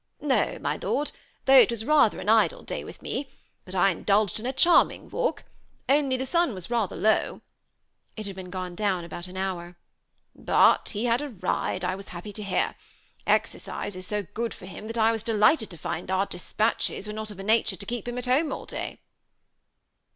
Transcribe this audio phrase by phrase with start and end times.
[0.19, 1.11] "No, my lord,
[1.45, 3.29] though it was rather an idle day with me;
[3.65, 5.43] but I indulged in a charming walk,
[5.87, 7.41] only the sun was rather low,"
[8.17, 9.69] (it had been gone down about an hour);
[10.39, 12.73] ^ but he had a ride I was happy to hear.
[13.27, 17.13] Exercbe is so good for him, that I was delighted to find our despatches were
[17.13, 19.01] not of a nature to keep him at home all day."